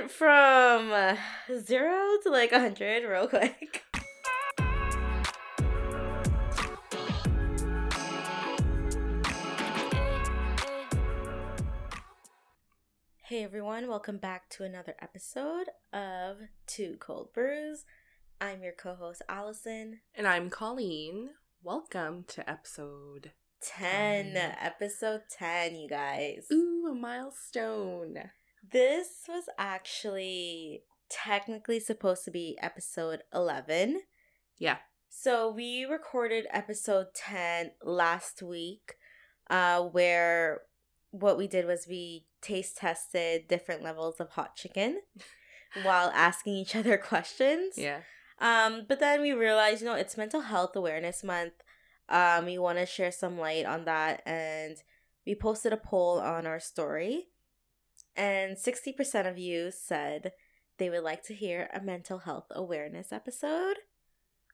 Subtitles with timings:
[0.00, 1.14] went from uh,
[1.58, 3.84] zero to like a hundred real quick.
[13.24, 17.84] Hey everyone, welcome back to another episode of Two Cold Brews.
[18.40, 20.00] I'm your co host Allison.
[20.16, 21.28] And I'm Colleen.
[21.62, 23.30] Welcome to episode
[23.62, 24.32] 10.
[24.32, 24.56] 10.
[24.60, 26.46] Episode 10, you guys.
[26.52, 28.30] Ooh, a milestone.
[28.68, 34.02] This was actually technically supposed to be episode 11.
[34.58, 34.78] Yeah.
[35.08, 38.94] So we recorded episode 10 last week,
[39.48, 40.60] uh, where
[41.10, 45.00] what we did was we taste tested different levels of hot chicken
[45.82, 47.74] while asking each other questions.
[47.76, 48.00] Yeah.
[48.40, 51.54] Um, but then we realized, you know, it's Mental Health Awareness Month.
[52.08, 54.76] Um, we want to share some light on that, and
[55.26, 57.28] we posted a poll on our story,
[58.16, 60.32] and sixty percent of you said
[60.78, 63.76] they would like to hear a mental health awareness episode.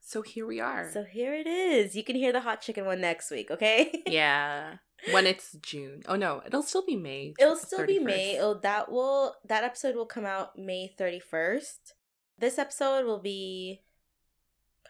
[0.00, 0.90] So here we are.
[0.92, 1.96] So here it is.
[1.96, 4.02] You can hear the hot chicken one next week, okay?
[4.06, 4.76] yeah.
[5.10, 6.02] When it's June.
[6.08, 7.34] Oh no, it'll still be May.
[7.38, 8.38] It'll still be May.
[8.40, 11.94] Oh, that will that episode will come out May thirty first.
[12.38, 13.82] This episode will be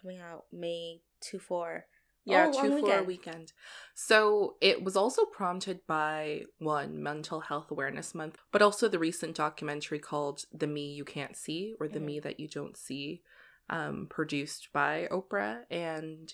[0.01, 1.87] coming out May two four.
[2.27, 3.53] Yeah, Oh, two for a weekend.
[3.95, 9.35] So it was also prompted by one Mental Health Awareness Month, but also the recent
[9.37, 12.05] documentary called "The Me You Can't See" or "The Mhm.
[12.05, 13.23] Me That You Don't See,"
[13.71, 16.33] um, produced by Oprah and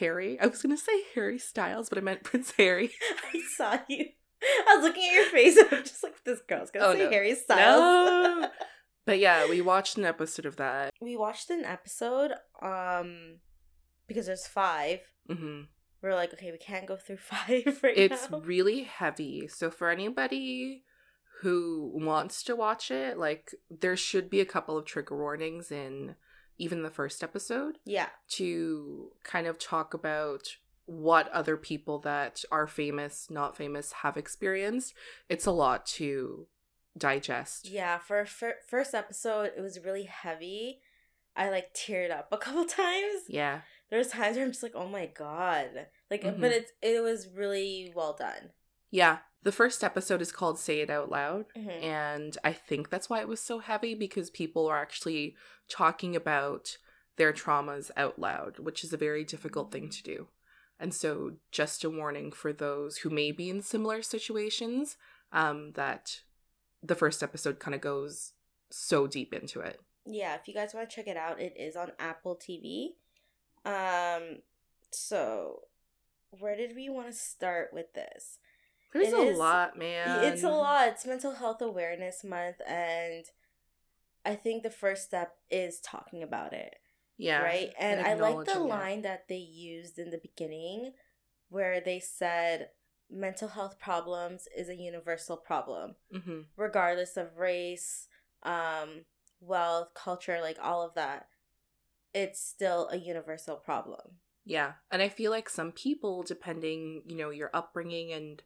[0.00, 0.38] Harry.
[0.40, 2.90] I was gonna say Harry Styles, but I meant Prince Harry.
[3.34, 4.06] I saw you.
[4.42, 5.56] I was looking at your face.
[5.56, 7.10] and I'm just like, this girl's gonna Oh, say no.
[7.10, 7.80] Harry Styles.
[7.80, 8.50] No.
[9.06, 10.92] But yeah, we watched an episode of that.
[11.00, 13.38] we watched an episode, um,
[14.08, 15.00] because there's five.
[15.28, 15.62] hmm
[16.02, 18.40] We're like, okay, we can't go through five right It's now.
[18.40, 19.46] really heavy.
[19.48, 20.82] So for anybody
[21.42, 26.16] who wants to watch it, like there should be a couple of trigger warnings in
[26.60, 32.66] even the first episode yeah, to kind of talk about what other people that are
[32.66, 34.92] famous, not famous have experienced.
[35.28, 36.48] It's a lot to
[36.96, 37.68] digest.
[37.68, 37.98] yeah.
[37.98, 40.80] For fir- first episode, it was really heavy.
[41.36, 43.22] I like teared up a couple times.
[43.28, 43.60] Yeah.
[43.90, 46.40] There's times where I'm just like, oh my god, like, Mhm.
[46.40, 48.50] but it's it was really well done.
[48.90, 49.18] Yeah.
[49.44, 51.46] The first episode is called Say It Out Loud.
[51.56, 51.82] Mhm.
[51.82, 55.36] And I think that's why it was so heavy because people are actually
[55.68, 56.76] talking about
[57.16, 60.28] their traumas out loud, which is a very difficult thing to do.
[60.80, 64.96] And so, just a warning for those who may be in similar situations
[65.32, 66.22] um, that
[66.82, 68.32] the first episode kind of goes
[68.70, 69.80] so deep into it.
[70.04, 72.94] yeah if you guys want to check it out it is on apple tv
[73.64, 74.38] um
[74.90, 75.62] so
[76.30, 78.38] where did we want to start with this
[78.92, 80.24] There's It a is- lot, man.
[80.24, 83.24] it's a lot it's mental health awareness month and
[84.24, 86.76] i think the first step is talking about it
[87.16, 87.40] Yeah.
[87.42, 88.58] right and i like the it.
[88.60, 90.92] line that they used in the beginning
[91.48, 92.70] where they said
[93.10, 96.46] mental health problems is a universal problem Mhm.
[96.56, 98.06] regardless of race,
[98.42, 99.06] um,
[99.40, 101.28] wealth, culture, like all of that,
[102.22, 104.06] it's still a universal problem.
[104.44, 104.72] Yeah.
[104.90, 108.42] And I feel like some people, depending, you know, your upbringing and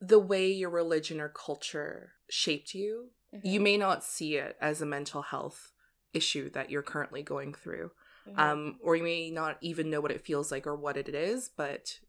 [0.00, 3.10] the way your religion or culture shaped you,
[3.42, 5.72] you may not see it as a mental health
[6.12, 7.90] issue that you're currently going through.
[8.28, 8.38] Mhm.
[8.38, 11.48] Um, or you may not even know what it feels like or what it is,
[11.48, 12.00] but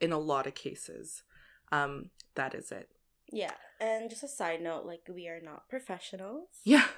[0.00, 1.22] in a lot of cases,
[1.72, 2.88] um, that is it.
[3.32, 6.48] yeah, and just a side note, like we are not professionals.
[6.64, 6.88] Yeah.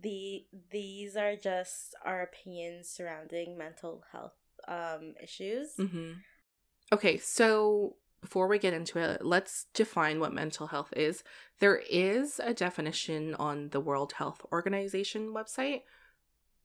[0.00, 4.34] The these are just our opinions surrounding mental health
[4.68, 5.74] um issues.
[5.76, 6.12] hmm
[6.92, 11.24] Okay, so before we get into it, let's define what mental health is.
[11.58, 15.82] There is a definition on the World Health Organization website,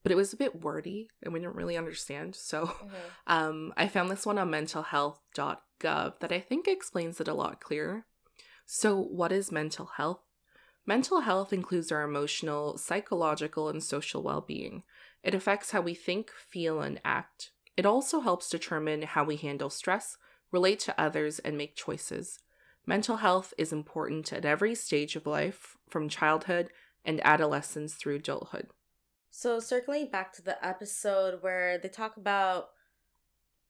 [0.02, 2.34] but it was a bit wordy and we didn't really understand.
[2.36, 2.90] So Mhm.
[3.26, 8.06] um, I found this one on mentalhealth.gov that I think explains it a lot clearer.
[8.64, 10.20] So, what is mental health?
[10.84, 14.82] Mental health includes our emotional, psychological, and social well being.
[15.22, 17.52] It affects how we think, feel, and act.
[17.76, 20.16] It also helps determine how we handle stress,
[20.50, 22.40] relate to others, and make choices.
[22.84, 26.70] Mental health is important at every stage of life, from childhood
[27.04, 28.68] and adolescence through adulthood.
[29.30, 32.70] So circling back to the episode where they talk about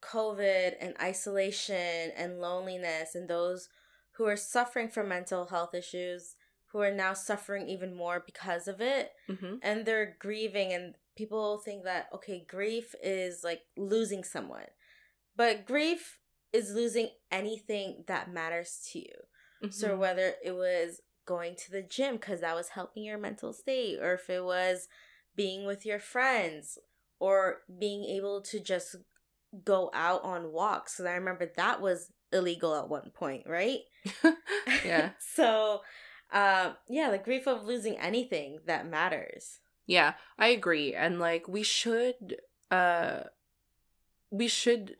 [0.01, 3.69] COVID and isolation and loneliness and those
[4.13, 6.35] who are suffering from mental health issues
[6.73, 9.55] who are now suffering even more because of it Mm-hmm.
[9.61, 14.65] and they're grieving and people think that okay grief is like losing someone
[15.37, 16.19] but grief
[16.51, 19.15] is losing anything that matters to you
[19.63, 19.71] Mm-hmm.
[19.71, 23.97] so whether it was going to the gym because that was helping your mental state,
[24.01, 24.89] or if it was
[25.37, 26.77] being with your friends,
[27.17, 28.97] or being able to just
[29.63, 30.95] go out on walks.
[30.95, 33.79] Because I remember that was illegal at one point, right?
[34.85, 35.11] yeah.
[35.33, 35.79] so,
[36.33, 39.59] um, yeah, the grief of losing anything that matters.
[39.85, 40.93] Yeah, I agree.
[40.93, 42.37] And like we should
[42.71, 43.23] uh
[44.31, 44.97] we should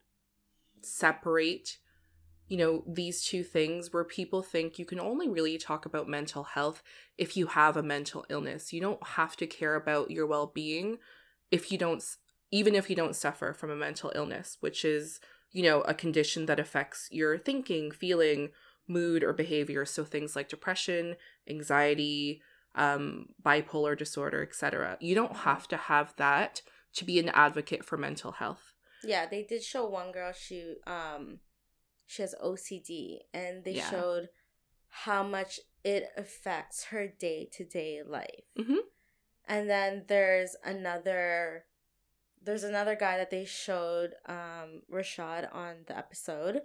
[0.81, 1.79] separate
[2.47, 6.43] you know these two things where people think you can only really talk about mental
[6.43, 6.83] health
[7.17, 8.73] if you have a mental illness.
[8.73, 10.97] You don't have to care about your well-being
[11.49, 12.03] if you don't
[12.51, 15.19] even if you don't suffer from a mental illness, which is,
[15.51, 18.49] you know, a condition that affects your thinking, feeling,
[18.87, 21.15] mood or behavior, so things like depression,
[21.49, 22.41] anxiety,
[22.75, 24.97] um, bipolar disorder, etc.
[24.99, 26.61] You don't have to have that
[26.93, 28.73] to be an advocate for mental health.
[29.03, 31.39] Yeah, they did show one girl she um
[32.05, 33.89] she has OCD and they yeah.
[33.89, 34.29] showed
[34.89, 38.45] how much it affects her day-to-day life.
[38.57, 38.75] Mm-hmm.
[39.47, 41.65] And then there's another
[42.41, 46.61] there's another guy that they showed um Rashad on the episode.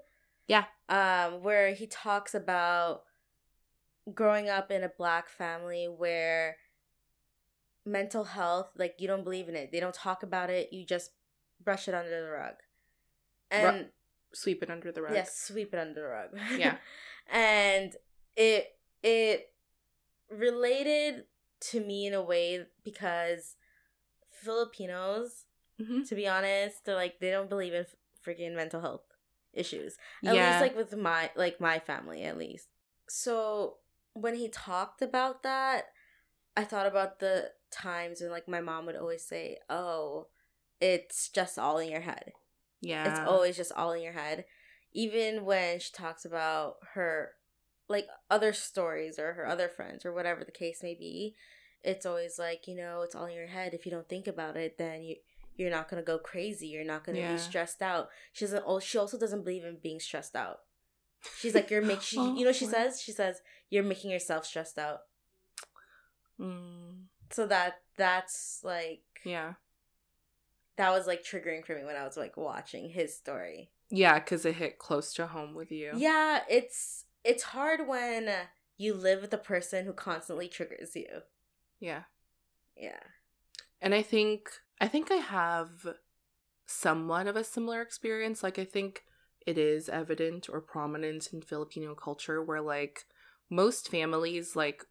[0.48, 0.64] Yeah.
[0.88, 3.02] Um where he talks about
[4.12, 6.56] growing up in a black family where
[7.84, 9.70] mental health like you don't believe in it.
[9.70, 10.72] They don't talk about it.
[10.72, 11.10] You just
[11.62, 12.54] brush it under the rug.
[13.50, 13.86] And Ru-
[14.32, 15.14] sweep it under the rug.
[15.14, 16.28] Yes sweep it under the rug.
[16.58, 16.76] Yeah.
[17.30, 17.94] And
[18.36, 19.52] it it
[20.30, 21.24] related
[21.60, 23.56] to me in a way because
[24.30, 25.44] filipinos
[25.80, 26.02] mm-hmm.
[26.02, 27.84] to be honest they're like they don't believe in
[28.24, 29.02] freaking mental health
[29.54, 30.50] issues at yeah.
[30.50, 32.68] least like with my like my family at least
[33.08, 33.76] so
[34.20, 35.86] when he talked about that,
[36.56, 40.28] I thought about the times when like my mom would always say, "Oh,
[40.80, 42.32] it's just all in your head."
[42.80, 43.08] Yeah.
[43.08, 44.44] It's always just all in your head.
[44.92, 47.32] Even when she talks about her
[47.88, 51.34] like other stories or her other friends or whatever the case may be,
[51.82, 53.74] it's always like, you know, it's all in your head.
[53.74, 55.16] If you don't think about it, then you
[55.58, 56.68] you're not gonna go crazy.
[56.68, 57.32] You're not gonna yeah.
[57.32, 58.08] be stressed out.
[58.32, 58.64] She doesn't.
[58.66, 60.60] Oh, she also doesn't believe in being stressed out.
[61.38, 61.98] She's like, you're making.
[62.02, 63.02] She, you know, she says.
[63.02, 65.00] She says you're making yourself stressed out.
[66.40, 67.08] Mm.
[67.30, 69.54] So that that's like yeah.
[70.76, 73.72] That was like triggering for me when I was like watching his story.
[73.90, 75.90] Yeah, because it hit close to home with you.
[75.96, 78.30] Yeah, it's it's hard when
[78.76, 81.22] you live with a person who constantly triggers you.
[81.80, 82.02] Yeah.
[82.76, 83.00] Yeah.
[83.80, 84.50] And I think
[84.80, 85.86] I think I have
[86.66, 88.42] somewhat of a similar experience.
[88.42, 89.04] Like I think
[89.46, 93.04] it is evident or prominent in Filipino culture where like
[93.50, 94.84] most families like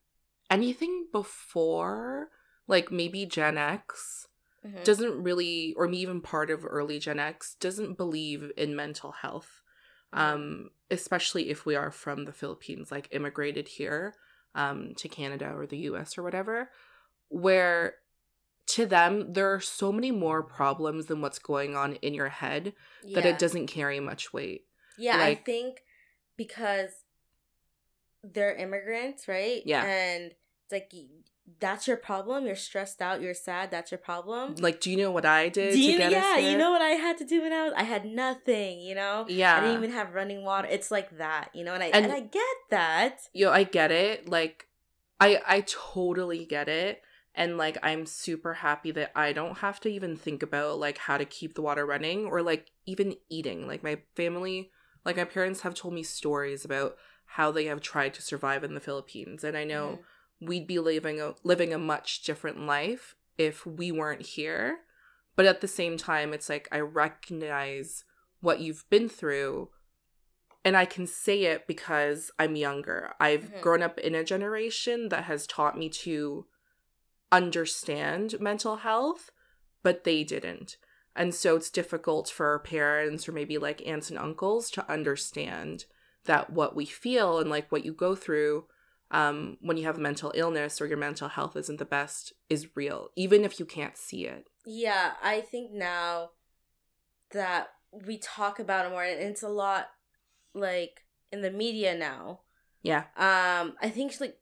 [0.50, 2.30] anything before
[2.68, 4.28] like maybe Gen X
[4.66, 4.84] mm-hmm.
[4.84, 9.62] doesn't really or even part of early Gen X doesn't believe in mental health.
[10.14, 10.34] Mm-hmm.
[10.34, 14.16] Um especially if we are from the Philippines like immigrated here
[14.56, 16.72] um to Canada or the US or whatever
[17.30, 17.96] where
[18.78, 22.74] to them there are so many more problems than what's going on in your head
[23.04, 23.16] yeah.
[23.20, 24.66] that it doesn't carry much weight.
[25.00, 25.82] Yeah like, i think
[26.38, 26.92] because
[28.24, 29.64] they're immigrants right?
[29.66, 29.84] Yeah.
[29.84, 30.32] And
[30.64, 30.94] it's like
[31.60, 34.54] that's your problem you're stressed out you're sad that's your problem.
[34.60, 37.18] Like do you know what i did do you, yeah you know what i had
[37.18, 39.26] to do when i was i had nothing you know?
[39.28, 42.06] Yeah i didn't even have running water it's like that you know and i and,
[42.06, 43.22] and i get that.
[43.34, 44.68] Yo i get it like
[45.20, 47.02] i i totally get it
[47.38, 51.18] and like i'm super happy that i don't have to even think about like how
[51.18, 54.72] to keep the water running or like even eating like my family
[55.06, 56.98] like my parents have told me stories about
[57.32, 60.00] how they have tried to survive in the philippines and i know
[60.42, 60.48] mm-hmm.
[60.48, 64.80] we'd be living a living a much different life if we weren't here
[65.36, 68.04] but at the same time it's like i recognize
[68.42, 69.70] what you've been through
[70.66, 73.14] and I can say it because I'm younger.
[73.22, 73.62] I've mm-hmm.
[73.62, 76.46] grown up in a generation that has taught me to
[77.32, 79.32] understand mental health,
[79.84, 80.78] but they didn't.
[81.16, 85.86] And so it's difficult for parents or maybe like aunts and uncles to understand
[86.26, 88.66] that what we feel and like what you go through
[89.10, 92.76] um, when you have a mental illness or your mental health isn't the best is
[92.76, 94.48] real, even if you can't see it.
[94.66, 96.32] Yeah, I think now
[97.32, 97.70] that
[98.06, 99.88] we talk about it more, and it's a lot
[100.54, 102.42] like in the media now.
[102.84, 103.04] Yeah.
[103.16, 104.38] Um, I think like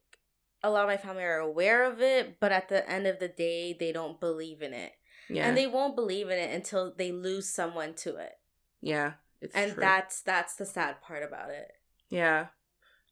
[0.65, 3.27] a lot of my family are aware of it, but at the end of the
[3.27, 4.93] day, they don't believe in it.
[5.29, 5.47] Yeah.
[5.47, 8.33] And they won't believe in it until they lose someone to it.
[8.81, 9.13] Yeah.
[9.53, 9.81] and true.
[9.81, 11.71] that's that's the sad part about it.
[12.09, 12.47] Yeah.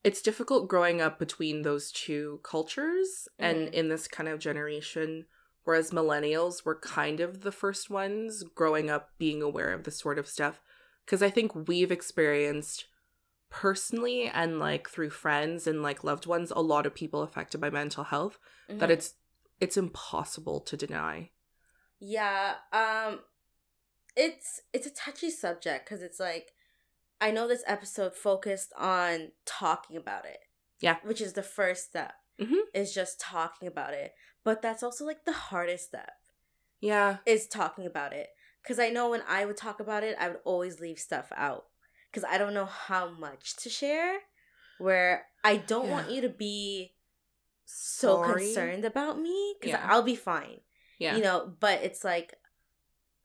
[0.03, 3.45] It's difficult growing up between those two cultures mm-hmm.
[3.45, 5.25] and in this kind of generation
[5.63, 10.19] whereas millennials were kind of the first ones growing up being aware of this sort
[10.19, 10.59] of stuff
[11.05, 12.85] because I think we've experienced
[13.53, 17.69] personally and like through friends and like loved ones, a lot of people affected by
[17.69, 18.93] mental health that Mhm.
[18.93, 19.13] it's
[19.59, 21.29] it's impossible to deny.
[21.99, 23.23] Yeah, um
[24.15, 26.53] it's it's a touchy subject cuz it's like
[27.21, 30.39] I know this episode focused on talking about it.
[30.79, 30.97] Yeah.
[31.03, 32.15] Which is the first step.
[32.41, 32.63] Mhm.
[32.73, 34.15] Is just talking about it.
[34.43, 36.11] But that's also like the hardest step
[36.79, 37.19] Yeah.
[37.27, 38.31] is talking about it
[38.63, 41.69] cuz I know when I would talk about it, I would always leave stuff out
[42.13, 44.19] cuz I don't know how much to share
[44.77, 46.93] where I don't want you to be
[47.65, 48.33] so Sorry.
[48.45, 49.85] concerned about me cuz Yeah.
[49.89, 50.61] I'll be fine
[50.99, 51.15] Yeah.
[51.15, 52.35] you know but it's like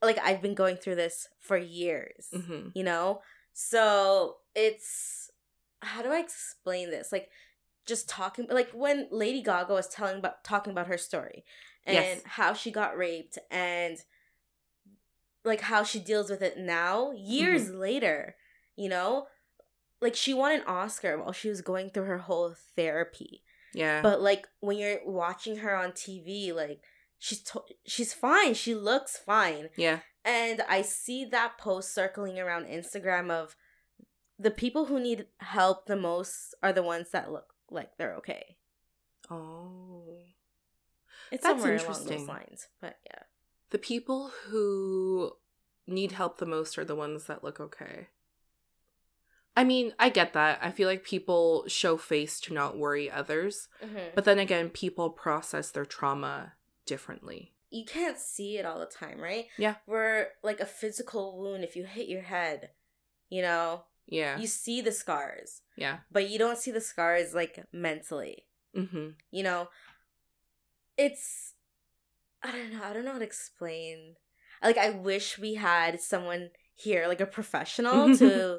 [0.03, 3.21] like i've been going through this for years hmm you know
[3.53, 5.31] so it's
[5.83, 7.29] how do i explain this like
[7.85, 11.45] just talking like when lady gaga was telling about talking about her story
[11.85, 12.23] and Yes.
[12.25, 13.99] how she got raped and
[15.45, 17.79] like how she deals with it now years Mm-hmm.
[17.79, 18.37] later
[18.79, 19.27] you know
[20.01, 23.43] like she won an oscar while she was going through her whole therapy
[23.75, 24.01] Yeah.
[24.03, 26.81] but like when you're watching her on TV, like
[27.19, 28.55] she's to- she's fine.
[28.55, 29.69] She looks fine.
[29.77, 29.99] yeah.
[30.25, 33.57] And I see that post circling around Instagram of
[34.39, 38.57] the people who need help the most are the ones that look like they're okay.
[39.31, 40.05] Oh.
[41.33, 42.19] It's That's somewhere along interesting.
[42.19, 42.69] those lines.
[42.81, 43.23] But yeah.
[43.71, 45.33] The people who
[45.87, 48.09] need help the most are the ones that look okay.
[49.59, 50.61] I mean, I get that.
[50.63, 53.69] I feel like people show face to not worry others.
[53.85, 54.11] Mm-hmm.
[54.15, 56.53] But then again, people process their trauma
[56.87, 57.53] differently.
[57.71, 59.47] you can't see it all the time, right?
[59.59, 59.75] Yeah.
[59.87, 62.71] We're like a physical wound, if you hit your head,
[63.29, 64.39] you know, Yeah.
[64.39, 65.99] you see the scars, yeah.
[66.11, 68.45] but you don't see the scars like mentally.
[68.77, 69.09] Mm-hmm.
[69.37, 69.69] you know
[70.97, 71.55] it's
[72.43, 74.15] i don't know i don't know how to explain
[74.63, 78.59] like i wish we had someone here like a professional to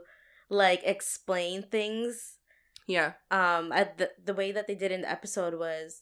[0.50, 2.38] like explain things
[2.88, 3.14] Yeah.
[3.32, 6.02] um at the, the way that they did in the episode was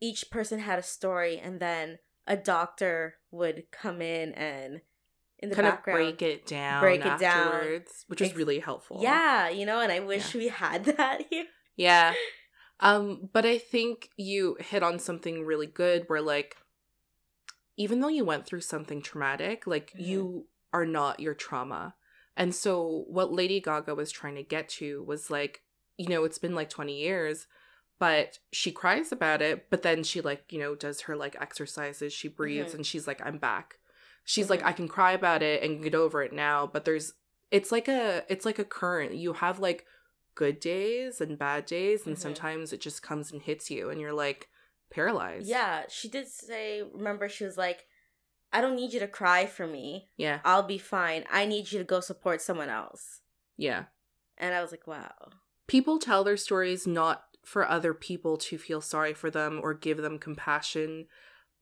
[0.00, 4.80] each person had a story and then a doctor would come in and
[5.38, 7.82] in the kind background break it down break it down.
[8.08, 8.98] which is really helpful.
[9.02, 11.44] yeah you know and i wish we had that here
[11.76, 12.14] Yeah.
[12.80, 16.56] Um, but I think you hit on something really good where like
[17.76, 20.06] even though you went through something traumatic, like Mhm.
[20.06, 21.94] you are not your trauma.
[22.38, 25.62] And so what Lady Gaga was trying to get to was like,
[25.96, 27.48] you know, it's been like 20 years,
[27.98, 32.12] but she cries about it, but then she like, you know, does her like exercises,
[32.12, 32.76] she breathes Mhm.
[32.76, 33.80] and she's like, I'm back.
[34.24, 34.66] She's like, Mhm.
[34.66, 37.12] I can cry about it and get over it now, but there's
[37.50, 39.14] it's like a it's like a current.
[39.16, 39.84] You have like
[40.36, 42.20] good days and bad days and Mhm.
[42.20, 44.48] sometimes it just comes and hits you and you're like
[44.90, 45.48] paralyzed.
[45.48, 47.87] Yeah, she did say, remember, she was like,
[48.52, 50.08] I don't need you to cry for me.
[50.16, 50.40] Yeah.
[50.44, 51.24] I'll be fine.
[51.30, 53.20] I need you to go support someone else.
[53.56, 53.84] Yeah.
[54.38, 55.12] And I was like, wow.
[55.66, 59.98] People tell their stories not for other people to feel sorry for them or give
[59.98, 61.06] them compassion,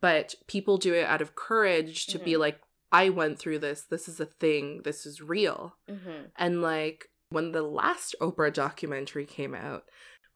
[0.00, 2.38] but people do it out of courage to be Mhm.
[2.38, 2.60] like,
[2.92, 3.82] I went through this.
[3.82, 4.82] This is a thing.
[4.84, 5.76] This is real.
[5.88, 6.26] Mm-hmm.
[6.36, 9.84] And like when the last Oprah documentary came out,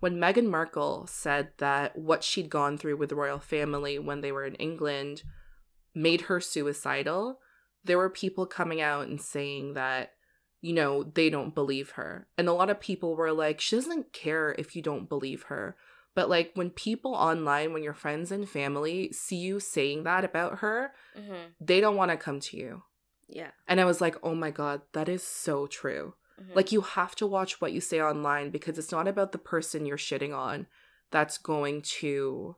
[0.00, 4.32] when Meghan Markle said that what she'd gone through with the royal family when they
[4.32, 5.22] were in England
[5.94, 7.38] made her suicidal,
[7.84, 10.12] there were people coming out and saying that,
[10.60, 12.26] you know, they don't believe her.
[12.36, 15.76] And a lot of people were like, she doesn't care if you don't believe her.
[16.14, 20.58] But like when people online, when your friends and family see you saying that about
[20.58, 21.34] her, Mm-hmm.
[21.60, 22.82] they don't want to come to you.
[23.28, 23.50] Yeah.
[23.68, 26.14] And I was like, oh my God, that is so true.
[26.40, 26.54] Mhm.
[26.56, 29.86] Like you have to watch what you say online because it's not about the person
[29.86, 30.66] you're shitting on
[31.10, 32.56] that's going to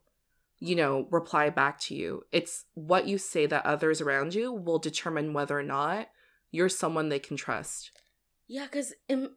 [0.65, 2.23] you know reply back to you.
[2.31, 6.09] It's what you say that others around you will determine whether or not
[6.53, 7.91] you're someone they can trust.
[8.47, 9.37] yeah, because, Im-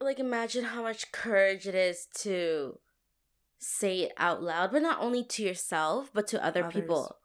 [0.00, 2.78] like, imagine how much courage it is to
[3.58, 6.74] say it out loud, but not only to yourself, but to other Others.
[6.74, 7.16] people.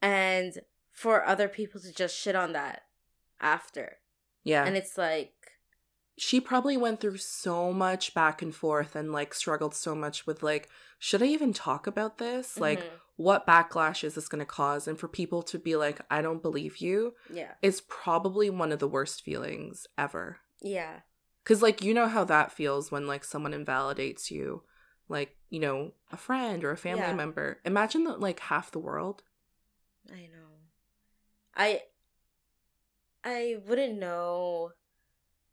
[0.00, 0.52] And
[0.92, 2.82] for other people to just shit on that
[3.40, 3.96] after.
[4.44, 4.64] Yeah.
[4.64, 5.32] And it's like,
[6.20, 10.42] she probably went through so much back and forth and like struggled so much with
[10.42, 12.58] like should I even talk about this?
[12.58, 12.90] Like mhm.
[13.16, 14.86] what backlash is this going to cause?
[14.86, 17.52] And for people to be like I don't believe you yeah.
[17.62, 20.40] is probably one of the worst feelings ever.
[20.60, 21.00] Yeah.
[21.44, 24.62] Cause like you know how that feels when like someone invalidates you,
[25.08, 27.14] like you know a friend or a family Yeah.
[27.14, 27.60] member.
[27.64, 29.22] Imagine that like half the world.
[30.12, 30.50] I know.
[31.56, 31.80] I
[33.24, 34.72] I wouldn't know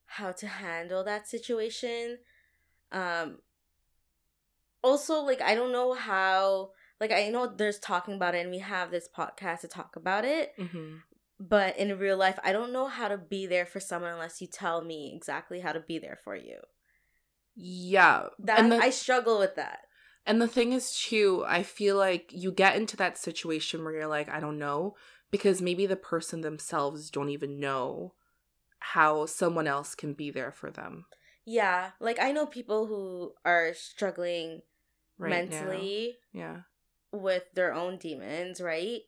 [0.08, 2.18] how to handle that situation.
[2.92, 3.40] Um
[4.84, 8.60] also like I don't know how like I know there's talking about it and we
[8.60, 10.98] have this podcast to talk about it, Mm-hmm.
[11.40, 14.48] but in real life I don't know how to be there for someone unless you
[14.48, 16.58] tell me exactly how to be there for you.
[17.56, 18.28] Yeah.
[18.40, 19.80] That and the, I struggle with that.
[20.26, 24.08] and the thing is too, I feel like you get into that situation where you're
[24.08, 24.96] like, I don't know,
[25.32, 28.14] because maybe the person themselves don't even know
[28.80, 31.06] how someone else can be there for them
[31.46, 34.62] Yeah, like I know people who are struggling
[35.18, 36.40] right mentally now.
[36.42, 36.58] Yeah.
[37.12, 39.02] with their own demons, right?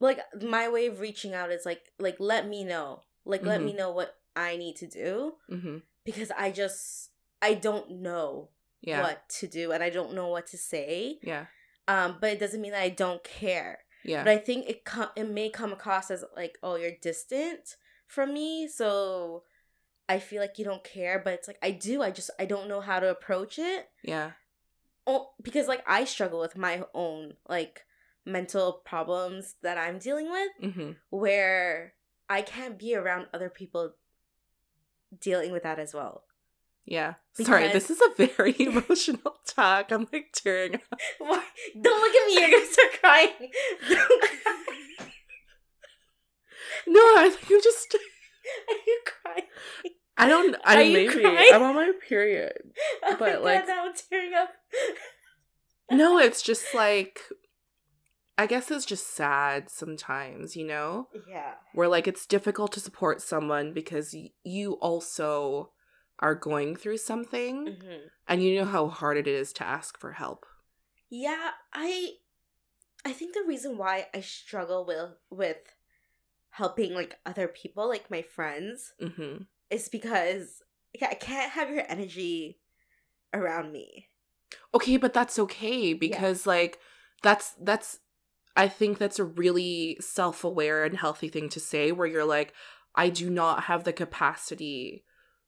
[0.00, 3.02] Like my way of reaching out is like like let me know.
[3.24, 3.64] Like let Mhm.
[3.64, 5.78] me know what I need to do Mm-hmm.
[6.04, 7.10] because I just
[7.40, 8.50] I don't know
[8.82, 9.02] Yeah.
[9.02, 11.18] what to do and I don't know what to say.
[11.22, 11.46] Yeah.
[11.88, 13.84] Um but it doesn't mean that I don't care.
[14.04, 14.24] Yeah.
[14.24, 17.76] But I think it com- it may come across as like oh you're distant
[18.14, 19.42] from me, so
[20.08, 22.02] I feel like you don't care, but it's like I do.
[22.02, 23.88] I just I don't know how to approach it.
[24.02, 24.32] yeah.
[25.06, 27.84] Oh, because like I struggle with my own like
[28.24, 30.90] mental problems that I'm dealing with Mm-hmm.
[31.10, 31.92] where
[32.30, 33.92] I can't be around other people
[35.20, 36.24] dealing with that as well.
[36.86, 37.14] Yeah.
[37.34, 39.90] Sorry, this is a very emotional talk.
[39.92, 40.98] I'm like tearing up.
[41.18, 41.42] Why?
[41.80, 43.50] Don't look at me, you're gonna start crying.
[46.86, 47.94] No, I think I'm just
[48.68, 49.46] Are you crying?
[50.16, 51.48] I don't I Are you maybe crying?
[51.52, 52.58] I'm on my period.
[53.04, 54.50] Oh But, my like- God, now I'm tearing up.
[55.90, 57.20] No, it's just like
[58.36, 61.08] I guess it's just sad sometimes, you know?
[61.28, 61.54] Yeah.
[61.72, 65.70] Where like it's difficult to support someone because y- you also
[66.20, 70.12] are going through something hmm and you know how hard it is to ask for
[70.12, 70.46] help.
[71.10, 72.12] Yeah, I
[73.04, 75.58] I think the reason why I struggle with with
[76.54, 79.46] helping like other people, like my friends, Mhm.
[79.70, 80.62] is because
[81.02, 82.60] I can't have your energy
[83.32, 84.08] around me.
[84.72, 86.78] Okay, but that's okay because like
[87.22, 87.98] that's that's
[88.56, 92.52] I think that's a really self-aware and healthy thing to say where you're like
[92.94, 95.04] I do not have the capacity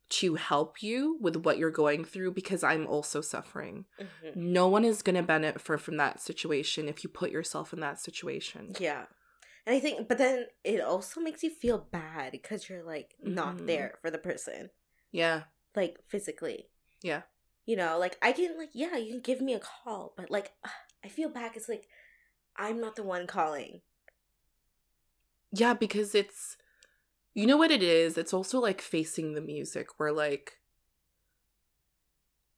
[0.09, 3.85] to help you with what you're going through because I'm also suffering.
[4.01, 4.53] Mm-hmm.
[4.53, 8.01] No one is going to benefit from that situation if you put yourself in that
[8.01, 8.75] situation.
[8.81, 9.07] Yeah.
[9.66, 13.59] And I think, but then it also makes you feel bad because you're like not
[13.59, 13.66] Mhm.
[13.66, 14.70] there for the person,
[15.11, 15.44] Yeah.
[15.74, 16.70] like physically.
[17.02, 17.22] Yeah.
[17.64, 20.52] You know, like I can, like, yeah, you can give me a call, but like,
[21.05, 21.57] I feel bad.
[21.57, 21.88] It's like
[22.57, 23.83] I'm not the one calling.
[25.52, 26.57] Yeah, because it's
[27.35, 28.16] you know what it is?
[28.16, 30.61] It's also like facing the music where like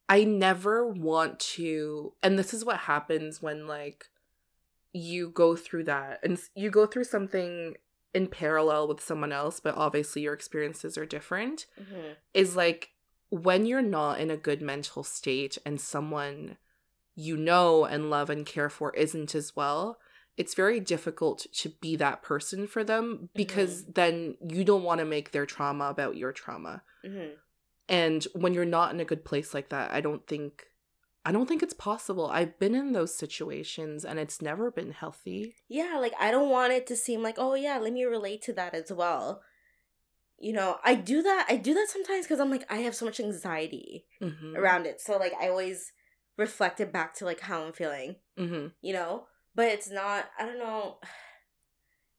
[0.09, 4.07] I never want to and this is what happens when like
[4.93, 7.75] you go through that and you go through something
[8.15, 11.67] in parallel with someone else, but obviously your experiences are different.
[11.81, 12.13] Mm-hmm.
[12.35, 12.91] Is like
[13.31, 16.57] when you're not in a good mental state and someone
[17.15, 19.99] you know and love and care for isn't as well,
[20.37, 25.05] it's very difficult to be that person for them because then you don't want to
[25.05, 26.83] make their trauma about your trauma.
[27.05, 27.35] Mm-hmm.
[27.89, 30.67] And when you're not in a good place like that, I don't think
[31.25, 32.27] I don't think it's possible.
[32.29, 35.55] I've been in those situations and it's never been healthy.
[35.69, 38.53] Yeah, like I don't want it to seem like, oh yeah, let me relate to
[38.55, 39.43] that as well.
[40.39, 41.47] You know, I do that.
[41.49, 44.57] I do that sometimes because I'm like, I have so much anxiety Mhm.
[44.57, 45.01] around it.
[45.01, 45.93] So like, I always
[46.37, 48.17] reflect it back to like how I'm feeling.
[48.39, 48.73] Mhm.
[48.81, 50.31] You know, but it's not.
[50.39, 50.99] I don't know.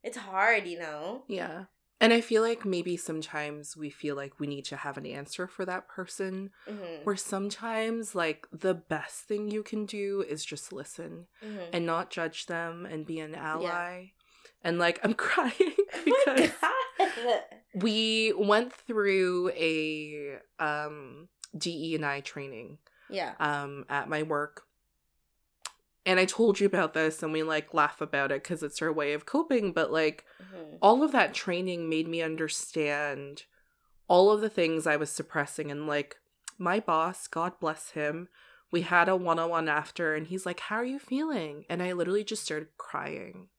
[0.02, 1.24] It's hard, you know.
[1.28, 1.66] Yeah.
[2.02, 5.48] And I feel like maybe sometimes we feel like we need to have an answer
[5.48, 7.04] for that person, Mm-hmm.
[7.04, 11.70] where sometimes, like, the best thing you can do is just listen Mm-hmm.
[11.74, 14.12] and not judge them and be an ally.
[14.64, 16.52] And, like, I'm crying Oh because
[17.74, 22.78] we went through a um, DE and I training
[23.10, 23.34] Yeah.
[23.40, 24.64] um, at my work.
[26.10, 28.92] And I told you about this, and we like laugh about it because it's our
[28.92, 29.72] way of coping.
[29.74, 30.76] But like, Mm-hmm.
[30.82, 33.44] all of that training made me understand
[34.08, 35.70] all of the things I was suppressing.
[35.70, 36.16] And like,
[36.58, 38.28] my boss, God bless him,
[38.72, 41.66] we had a one on one after, and he's like, How are you feeling?
[41.70, 43.50] And I literally just started crying.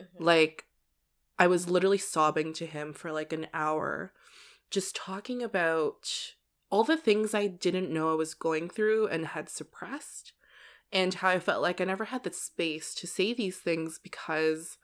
[0.00, 0.20] Mhm.
[0.20, 0.66] Like,
[1.38, 4.12] I was literally sobbing to him for like an hour,
[4.70, 6.34] just talking about
[6.70, 10.32] all the things I didn't know I was going through and had suppressed,
[10.92, 14.78] and how I felt like I never had the space to say these things because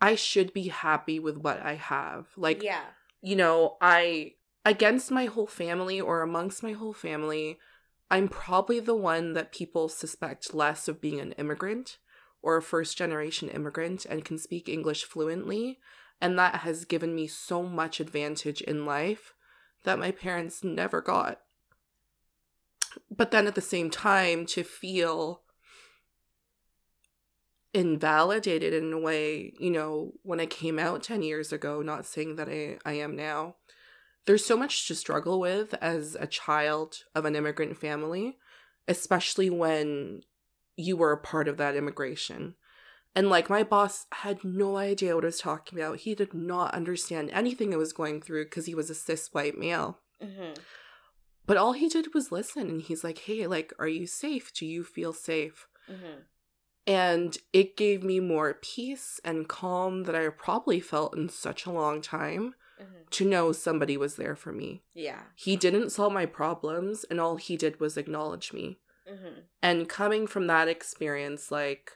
[0.00, 2.28] I should be happy with what I have.
[2.36, 2.84] Like, yeah.
[3.20, 4.32] you know, I,
[4.64, 7.58] against my whole family or amongst my whole family,
[8.10, 11.98] I'm probably the one that people suspect less of being an immigrant
[12.42, 15.78] or a first generation immigrant and can speak English fluently.
[16.20, 19.34] And that has given me so much advantage in life
[19.84, 21.40] that my parents never got.
[23.14, 25.42] But then at the same time, to feel
[27.74, 32.36] invalidated in a way, you know, when I came out 10 years ago, not saying
[32.36, 33.56] that I, I am now,
[34.26, 38.38] there's so much to struggle with as a child of an immigrant family,
[38.86, 40.22] especially when
[40.76, 42.54] you were a part of that immigration.
[43.14, 45.98] And like my boss had no idea what I was talking about.
[45.98, 49.58] He did not understand anything I was going through because he was a cis white
[49.58, 49.98] male.
[50.22, 50.54] Mm-hmm.
[51.46, 54.52] But all he did was listen and he's like, hey, like, are you safe?
[54.54, 55.66] Do you feel safe?
[55.90, 56.20] Mm-hmm.
[56.86, 61.72] And it gave me more peace and calm that I probably felt in such a
[61.72, 63.02] long time Mm-hmm.
[63.10, 64.82] to know somebody was there for me.
[64.94, 65.20] Yeah.
[65.36, 68.78] He didn't solve my problems, and all he did was acknowledge me.
[69.08, 69.40] Mm-hmm.
[69.62, 71.92] And coming from that experience, like,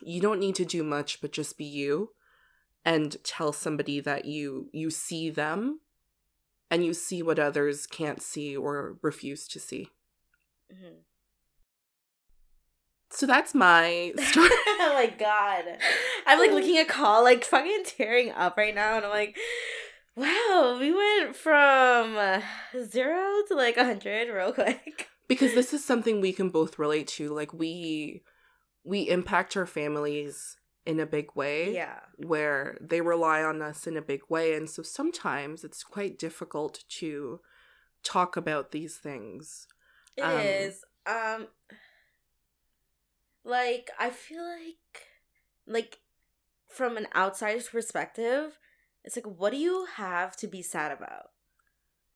[0.00, 2.10] you don't need to do much but just be you
[2.84, 5.80] and tell somebody that you you see them
[6.70, 9.88] and you see what others can't see or refuse to see.
[10.72, 10.96] Mm-hmm.
[13.10, 14.48] So that's my story.
[14.50, 15.64] oh my god.
[16.26, 19.36] I'm like looking at call, like fucking tearing up right now, and I'm like,
[20.14, 22.42] wow, we went from
[22.84, 25.08] zero to like a hundred real quick.
[25.28, 27.32] because this is something we can both relate to.
[27.32, 28.22] Like we
[28.84, 30.56] we impact our families
[30.88, 31.74] in a big way.
[31.74, 32.00] Yeah.
[32.16, 34.54] Where they rely on us in a big way.
[34.54, 37.40] And so sometimes it's quite difficult to
[38.02, 39.66] talk about these things.
[40.16, 40.84] It Um, is.
[41.06, 41.48] Um
[43.44, 45.06] like I feel like
[45.66, 45.98] like
[46.68, 48.58] from an outsider's perspective,
[49.04, 51.30] it's like what do you have to be sad about?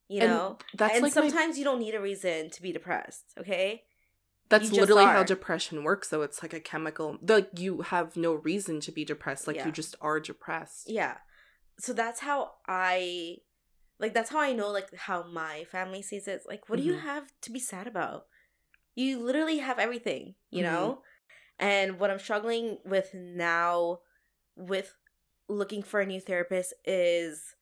[0.09, 0.59] You And know?
[0.75, 3.85] That's and like my- sometimes you don't need a reason to be depressed, okay?
[4.49, 6.23] That's literally how depression works, though.
[6.23, 7.19] It's like a chemical.
[7.23, 9.47] Like you have no reason to be depressed.
[9.47, 9.67] Like Yeah.
[9.67, 10.91] you just are depressed.
[10.91, 11.19] Yeah.
[11.79, 13.39] So that's how I
[13.99, 16.33] like that's how I know like how my family sees it.
[16.33, 17.01] It's like what do you Mhm.
[17.03, 18.27] have to be sad about?
[18.95, 20.67] You literally have everything, you Mhm.
[20.71, 21.03] know?
[21.59, 24.01] And what I'm struggling with now
[24.55, 24.95] with
[25.49, 27.55] looking for a new therapist is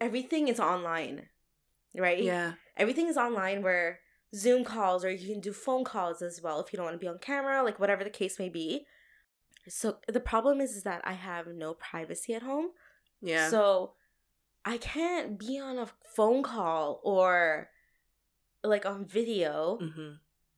[0.00, 1.28] everything is online.
[1.94, 2.22] Right?
[2.22, 2.54] Yeah.
[2.74, 4.00] everything is online where
[4.34, 7.04] Zoom calls or you can do phone calls as well if you don't want to
[7.04, 8.86] be on camera, like whatever the case may be.
[9.68, 12.70] So the problem is, is that I have no privacy at home.
[13.20, 13.50] Yeah.
[13.50, 13.92] So
[14.64, 17.68] I can't be on a phone call or
[18.64, 20.12] like on video hmm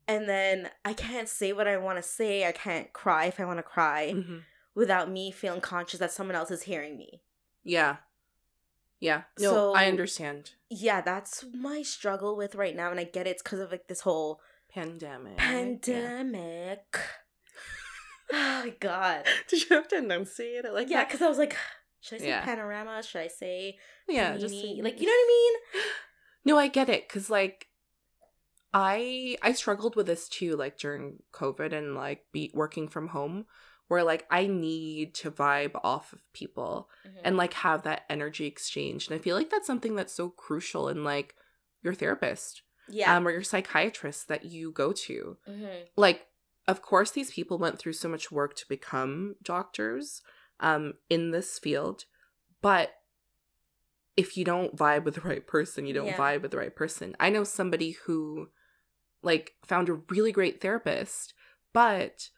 [0.07, 2.47] and then I can't say what I want to say.
[2.47, 4.39] I can't cry if I want to cry hmm
[4.75, 7.23] without me feeling conscious that someone else is hearing me.
[7.63, 7.97] Yeah.
[9.05, 9.23] Yeah.
[9.39, 10.53] No, I understand.
[10.71, 13.31] Yeah, that's my struggle with right now and I get it.
[13.31, 14.41] it's cuz of like this whole
[14.71, 15.35] Pandemic.
[15.39, 15.45] Yeah.
[15.45, 16.87] pandemic.
[18.33, 19.25] oh my god.
[19.49, 21.09] Did you have to enunciate it like Yeah, that?
[21.09, 21.55] because I was like,
[22.01, 22.45] should I say Yeah.
[22.45, 23.03] panorama?
[23.03, 23.77] Should I say
[24.09, 24.37] Yeah.
[24.39, 24.83] Just panini?
[24.83, 25.83] like you know what I mean?
[26.47, 27.69] No, I get it cuz like
[28.73, 33.47] I I struggled with this too like during COVID and like be working from home
[33.95, 37.15] where like I need to vibe off of people mean?
[37.25, 39.07] and like have that energy exchange.
[39.07, 41.37] And I feel like that's something that's so crucial in like
[41.83, 43.17] your therapist yeah.
[43.17, 45.37] um or your psychiatrist that you go to.
[45.49, 45.87] Mhm.
[45.97, 46.27] Like
[46.67, 50.23] of course these people went through so much work to become doctors
[50.59, 52.05] um in this field,
[52.61, 52.91] but
[54.17, 56.17] if you don't vibe with the right person, you don't Yeah.
[56.17, 57.17] vibe with the right person.
[57.21, 58.49] I know somebody who
[59.23, 61.35] like found a really great therapist,
[61.73, 62.31] but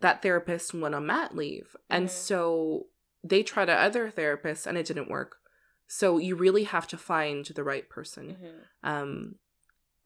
[0.00, 1.76] that therapist went on mat leave.
[1.88, 2.10] And Mhm.
[2.10, 2.88] so
[3.22, 5.36] they tried other therapists and it didn't work.
[5.86, 8.36] So you really have to find the right person.
[8.36, 8.88] Mhm.
[8.88, 9.38] Um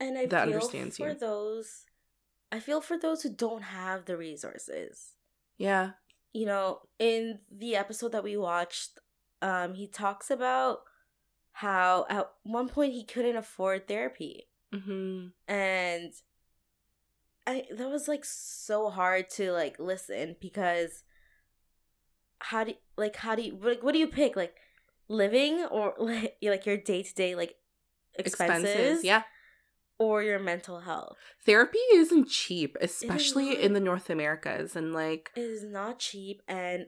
[0.00, 1.14] And I that feel understands for you.
[1.14, 1.86] those
[2.52, 5.14] I feel for those who don't have the resources.
[5.56, 5.92] yeah.
[6.32, 8.98] You know, in the episode that we watched,
[9.40, 10.82] um, he talks about
[11.52, 14.48] how at one point he couldn't afford therapy.
[14.72, 15.32] Mhm.
[15.46, 16.12] and
[17.46, 21.04] i that was like so hard to like listen because
[22.38, 24.54] how do like how do you like what do you pick like
[25.08, 27.54] living or like like your day-to-day like
[28.16, 29.22] expenses, Yeah.
[29.98, 33.58] or your mental health Therapy isn't cheap, especially not.
[33.58, 36.86] in the North Americas and like it is not cheap and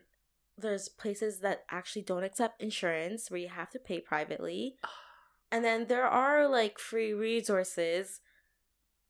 [0.57, 4.77] there's places that actually don't accept insurance where you have to pay privately
[5.51, 8.21] and then there are like free resources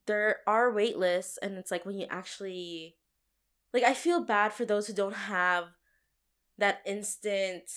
[0.07, 2.97] there are wait lists and it's like when you actually
[3.73, 5.64] like i feel bad for those who don't have
[6.59, 7.71] that instant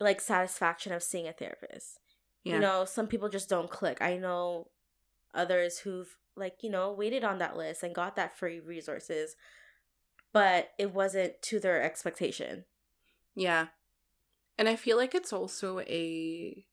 [0.00, 1.98] like satisfaction of seeing a therapist
[2.44, 2.54] yeah.
[2.54, 4.68] you know some people just don't click i know
[5.34, 9.34] others who've like you know waited on that list and got that free resources
[10.32, 12.64] but it wasn't to their expectation
[13.38, 13.68] Yeah.
[14.58, 16.66] And I feel like it's also a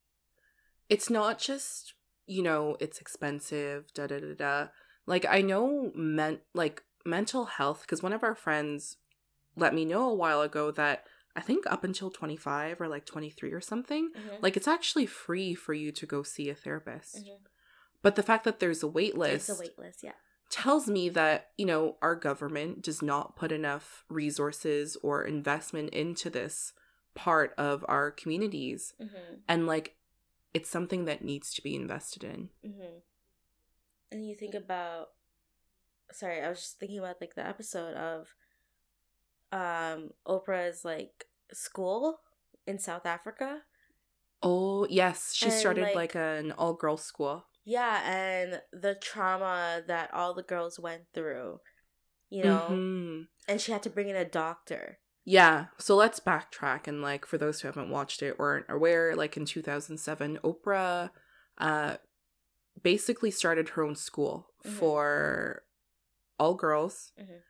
[0.90, 1.94] it's not just,
[2.28, 4.68] you know, it's expensive, da da da da.
[5.06, 8.98] Like I know men like mental health because one of our friends
[9.56, 13.52] let me know a while ago that I think up until 25 or like 23
[13.52, 14.42] or something, Mhm.
[14.42, 17.18] like it's actually free for you to go see a therapist.
[17.26, 17.40] Mhm.
[18.02, 20.14] But the fact that there's a wait list a wait list, yeah.
[20.50, 26.30] tells me that, you know, our government does not put enough resources or investment into
[26.30, 26.74] this
[27.16, 28.94] part of our communities.
[29.00, 29.36] Mm-hmm.
[29.48, 29.96] And like,
[30.56, 32.50] it's something that needs to be invested in.
[32.66, 32.98] Mm-hmm.
[34.12, 35.08] And you think about,
[36.12, 38.28] sorry, I was just thinking about like the episode of,
[39.52, 42.22] um, Oprah's like school
[42.66, 43.62] in South Africa.
[44.42, 45.34] Oh, yes.
[45.34, 47.46] She And, started like- like, an all girls school.
[47.68, 51.62] Yeah, and the trauma that all the girls went through,
[52.30, 53.28] you know, Mhm.
[53.48, 55.00] and she had to bring in a doctor.
[55.26, 55.66] Yeah.
[55.78, 56.88] So let's backtrack.
[56.88, 61.10] And like, for those who haven't watched it or aren't aware, like in 2007, Oprah
[61.58, 61.96] uh,
[62.82, 64.70] basically started her own school Mhm.
[64.72, 65.64] for
[66.38, 67.12] all girls.
[67.20, 67.42] Mhm.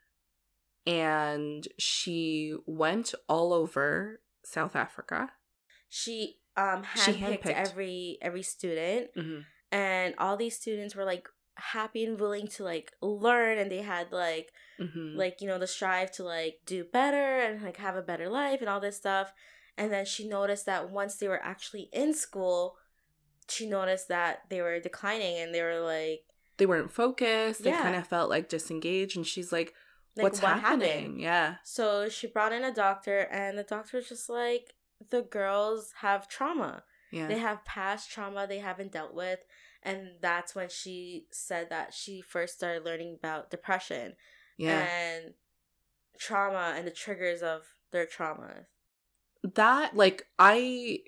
[0.87, 5.31] And she went all over South Africa.
[5.89, 7.53] She um She handpicked handpicked.
[7.69, 9.39] every every student, Mm-hmm.
[9.71, 14.11] and all these students were like happy and willing to like learn, and they had
[14.11, 15.15] like Mm-hmm.
[15.17, 18.59] like you know the strive to like do better and like have a better life
[18.59, 19.31] and all this stuff
[19.77, 22.75] and then she noticed that once they were actually in school
[23.47, 26.23] she noticed that they were declining and they were like
[26.57, 27.63] they weren't focused.
[27.63, 27.83] They Yeah.
[27.83, 29.15] kind of felt like disengaged.
[29.15, 29.73] And she's like,
[30.17, 30.89] like what's what happening?
[30.89, 31.55] happened Yeah.
[31.63, 34.73] so she brought in a doctor and the doctor was just like
[35.09, 37.27] the girls have trauma Yeah.
[37.27, 39.39] they have past trauma they haven't dealt with
[39.85, 44.15] and that's when she said that she first started learning about depression
[44.57, 44.85] yeah.
[44.89, 45.33] and
[46.19, 48.65] trauma and the triggers of their traumas
[49.53, 50.99] that like i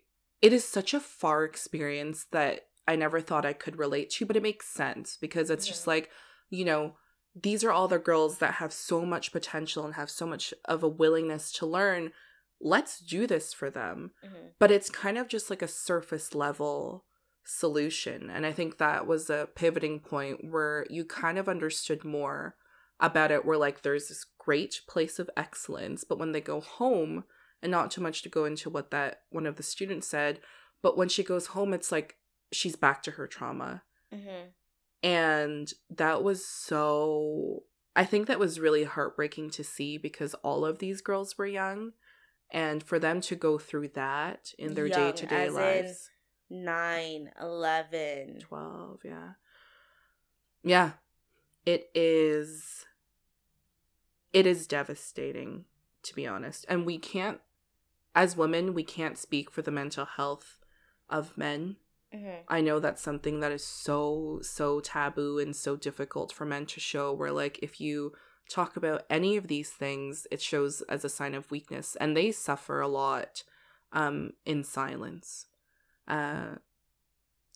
[0.41, 4.35] it is such a far experience that i never thought i could relate to but
[4.35, 6.09] it makes sense because it's just like
[6.49, 6.95] you know
[7.41, 10.83] these are all the girls that have so much potential and have so much of
[10.83, 12.11] a willingness to learn
[12.59, 14.51] let's do this for them Mhm.
[14.59, 17.05] but it's kind of just like a surface level
[17.47, 22.55] solution and i think that was a pivoting point where you kind of understood more
[22.99, 27.23] about it where like there's this great place of excellence but when they go home
[27.62, 30.39] and not too much to go into what that one of the students said
[30.83, 32.17] but when she goes home it's like
[32.51, 33.81] she's back to her trauma
[34.13, 34.51] Mhm.
[35.03, 37.63] and that was so
[37.95, 41.91] i think that was really heartbreaking to see because all of these girls were young
[42.51, 46.10] and for them to go through that in their day-to-day as in- lives
[46.49, 49.29] 9 11 12 yeah.
[50.63, 50.91] Yeah
[51.65, 52.86] it is
[54.31, 55.65] it is devastating
[56.03, 56.65] to be honest.
[56.69, 57.41] And we can't
[58.15, 60.60] as women we can't speak for the mental health
[61.10, 61.77] of men.
[62.13, 62.43] Mhm.
[62.47, 66.79] i know that's something that is so so taboo and so difficult for men to
[66.79, 68.13] show where like if you
[68.49, 71.97] talk about any of these things it shows as a sign of weakness.
[71.97, 73.43] And they suffer a lot
[73.91, 75.47] um in silence
[76.08, 76.56] uh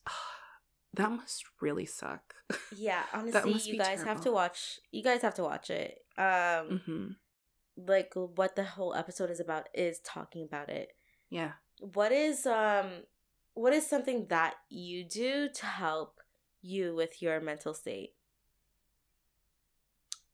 [0.94, 2.36] that must really suck.
[2.76, 6.00] Yeah honestly you guys have to watch you guys have to watch it.
[6.18, 7.08] Um hmm
[7.78, 10.94] like what the whole episode is about is talking about it.
[11.30, 11.54] Yeah.
[11.80, 13.04] What is um
[13.54, 16.20] what is something that you do to help
[16.62, 18.14] you with your mental state?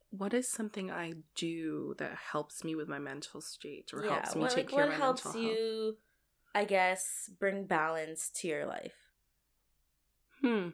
[0.10, 4.36] What is something i do that helps me with my mental state or yeah helps
[4.36, 5.98] me what, take like, care of my mental health you
[6.58, 8.96] i guess bring balance to your life
[10.42, 10.70] Hmm.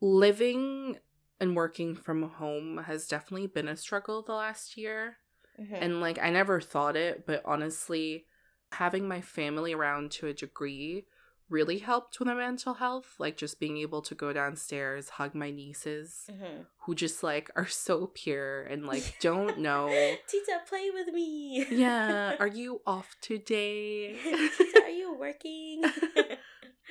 [0.00, 0.98] Living
[1.40, 5.18] and working from home has definitely been a struggle the last year.
[5.58, 5.82] Mhm.
[5.82, 8.26] And like, I never thought it, but honestly,
[8.72, 11.06] having my family around to a degree
[11.48, 13.14] really helped with my mental health.
[13.18, 16.66] Like, just being able to go downstairs, hug my nieces Mhm.
[16.84, 19.88] who just like are so pure and like don't know.
[20.28, 21.66] Tita, play with me.
[21.70, 24.16] yeah, are you off today?
[24.56, 25.82] Tita, are you working?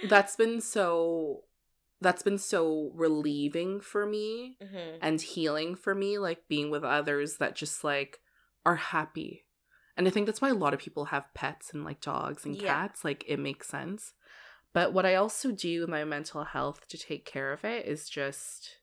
[0.09, 1.43] that's been so
[2.01, 4.99] that's been so relieving for me Mhm.
[5.01, 8.19] and healing for me like being with others that just like
[8.65, 9.45] are happy
[9.95, 12.57] and i think that's why a lot of people have pets and like dogs and
[12.57, 12.67] Yeah.
[12.67, 14.13] cats like it makes sense
[14.75, 18.07] but what i also do with my mental health to take care of it is
[18.09, 18.77] just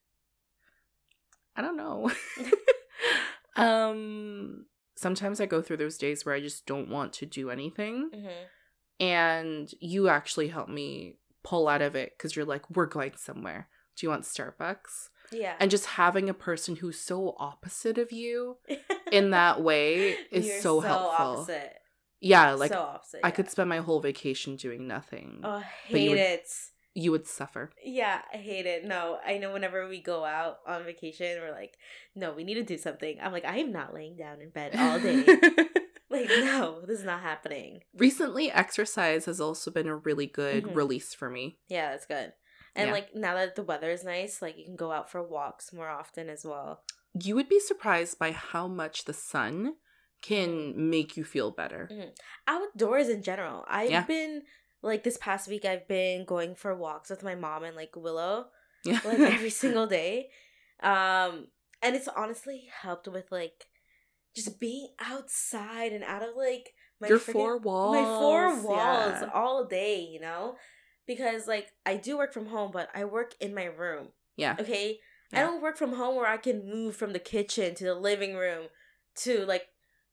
[1.54, 2.10] i don't know
[3.56, 8.10] um sometimes i go through those days where i just don't want to do anything
[8.14, 8.46] Mhm.
[9.00, 13.68] and you actually help me pull out of it because you're like we're going somewhere
[13.96, 15.56] do you want starbucks Yeah.
[15.60, 18.56] and just having a person who's so opposite of you
[19.12, 21.74] in that way is You're so, helpful Opposite.
[22.22, 23.20] Yeah like so opposite.
[23.24, 23.30] i yeah.
[23.32, 26.48] could spend my whole vacation doing nothing Oh, I but you hate would- it.
[26.94, 28.84] you would suffer Yeah, I hate it.
[28.84, 31.76] No, I know whenever we go out on vacation, we're like,
[32.14, 33.16] no, we need to do something.
[33.20, 35.24] I'm like, I am not laying down in bed all day.
[36.10, 37.80] Like, no, this is not happening.
[37.96, 40.74] Recently, exercise has also been a really good Mhm.
[40.76, 41.56] release for me.
[41.68, 42.34] Yeah, that's good.
[42.76, 42.92] And Yeah.
[42.92, 45.88] like now that the weather is nice, like you can go out for walks more
[45.88, 46.82] often as well.
[47.18, 49.76] You would be surprised by how much the sun
[50.22, 51.90] can make you feel better.
[52.46, 53.64] Outdoors in general.
[53.68, 54.04] I've Yeah.
[54.04, 54.42] been
[54.82, 58.46] like this past week I've been going for walks with my mom and like Willow
[58.84, 59.00] Yeah.
[59.04, 60.30] like every single day.
[60.82, 61.48] Um
[61.82, 63.66] and it's honestly helped with like
[64.34, 67.94] just being outside and out of like my Your four walls.
[67.96, 69.30] my four walls Yeah.
[69.34, 70.56] all day, you know?
[71.06, 74.08] Because like I do work from home, but I work in my room.
[74.36, 74.56] Yeah.
[74.58, 74.98] Okay?
[75.34, 78.34] I don't work from home where I can move from the kitchen to the living
[78.36, 78.66] room
[79.16, 79.64] to like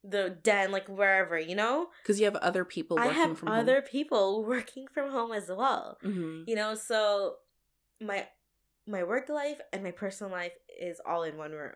[0.02, 1.88] the den, like wherever, you know?
[2.02, 5.48] Because you have other people I working have from other people working from home as
[5.48, 5.98] well.
[6.02, 6.12] home.
[6.12, 7.36] hmm You know, so
[8.00, 8.26] my
[8.86, 11.74] my work life and my personal life is all in one room.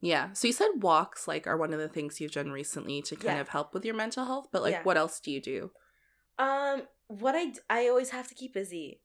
[0.00, 0.32] Yeah.
[0.32, 3.36] So you said walks like are one of the things you've done recently to kind
[3.36, 3.40] Yeah.
[3.40, 4.82] of help with your mental health, but like Yeah.
[4.84, 5.72] what else do you do?
[6.38, 9.00] Um, what I I always have to keep busy.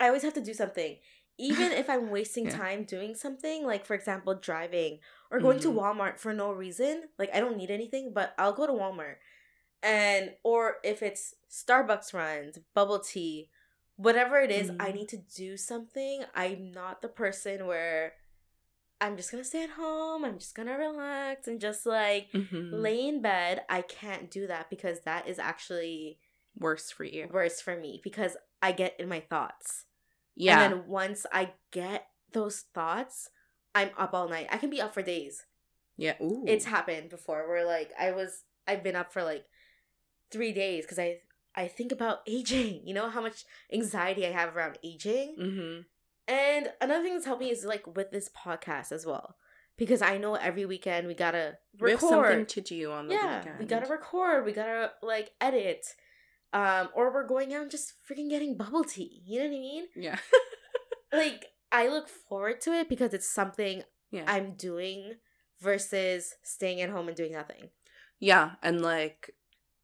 [0.00, 0.98] I always have to do something,
[1.38, 2.56] even if I'm wasting Yeah.
[2.56, 3.64] time doing something.
[3.66, 5.62] Like for example, driving or going Mhm.
[5.62, 7.08] to Walmart for no reason.
[7.18, 9.16] Like I don't need anything, but I'll go to Walmart,
[9.82, 13.50] and or if it's Starbucks runs, bubble tea,
[13.96, 14.94] whatever it is, I Mhm.
[14.94, 16.24] need to do something.
[16.34, 18.14] I'm not the person where
[19.00, 20.24] I'm just gonna stay at home.
[20.24, 22.70] I'm just gonna relax and just like Mhm.
[22.72, 23.62] lay in bed.
[23.68, 26.18] I can't do that because that is actually
[26.58, 27.28] Worse for you.
[27.30, 29.84] worse for me because I get in my thoughts.
[30.36, 30.62] Yeah.
[30.62, 33.30] And then once I get those thoughts,
[33.74, 34.48] I'm up all night.
[34.50, 35.46] I can be up for days.
[35.96, 36.14] yeah.
[36.22, 36.44] Ooh.
[36.46, 39.44] It's happened before where like I was I've been up for like
[40.30, 41.20] 3 days cuz I
[41.54, 42.86] I think about aging.
[42.86, 45.36] You know how much anxiety I have around aging?
[45.38, 45.80] hmm
[46.32, 49.36] And another thing that's helped me is like with this podcast as well.
[49.78, 52.48] Because I know every weekend we got to We have something record.
[52.48, 53.58] to do on the Yeah, weekend.
[53.58, 55.86] we got to record, we got to like edit.
[56.56, 59.22] Um or we're going out and just freaking getting bubble tea.
[59.26, 59.84] You know what I mean?
[59.94, 60.18] Yeah.
[61.12, 64.24] like I look forward to it because it's something yeah.
[64.26, 65.14] I'm doing
[65.60, 67.70] versus staying at home and doing nothing.
[68.18, 69.32] Yeah, and like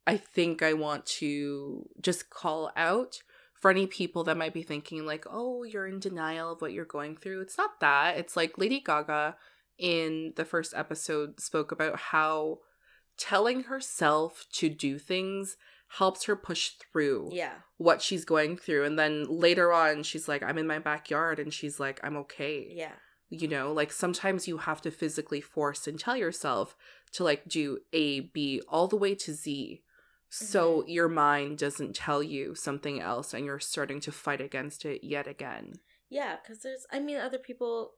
[0.07, 3.19] I think I want to just call out
[3.59, 6.85] for any people that might be thinking like, "Oh, you're in denial of what you're
[6.85, 8.17] going through." It's not that.
[8.17, 9.35] It's like Lady Gaga
[9.77, 12.59] in the first episode spoke about how
[13.17, 15.57] telling herself to do things
[15.99, 17.55] helps her push through Yeah.
[17.77, 21.53] what she's going through and then later on she's like I'm in my backyard and
[21.53, 22.93] she's like I'm okay Yeah.
[23.29, 26.75] you know like sometimes you have to physically force and tell yourself
[27.13, 29.83] to like do a b all the way to z
[30.29, 30.89] so Mm-hmm.
[30.89, 35.27] your mind doesn't tell you something else and you're starting to fight against it yet
[35.27, 35.73] again
[36.09, 37.93] Yeah, cuz there's I mean other people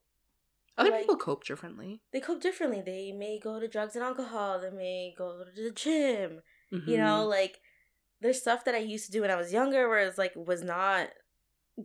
[0.77, 2.81] other Like- people cope differently they cope differently.
[2.81, 6.41] They may go to drugs and alcohol, they may go to the gym.
[6.71, 6.97] You Mhm.
[7.05, 7.61] know, like
[8.21, 10.63] there's stuff that I used to do when I was younger where it's like was
[10.63, 11.09] not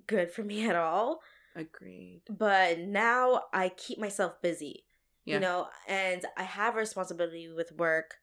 [0.07, 1.21] good for me at all.
[1.55, 4.85] agreed But now I keep myself busy.
[5.25, 5.35] Yeah.
[5.35, 8.17] You know, and I have a responsibility with work